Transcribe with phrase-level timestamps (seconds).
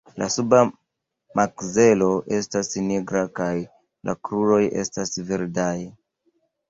[0.21, 0.59] La suba
[1.41, 2.07] makzelo
[2.37, 3.51] estas nigra, kaj
[4.11, 5.71] la kruroj estas verdaj.